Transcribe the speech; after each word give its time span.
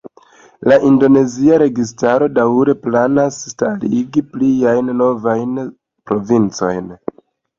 La 0.71 0.77
indonezia 0.91 1.57
registaro 1.61 2.29
daŭre 2.37 2.75
planas 2.87 3.37
starigi 3.51 4.25
pliajn 4.31 4.89
novajn 5.03 5.63
provincojn. 6.11 6.91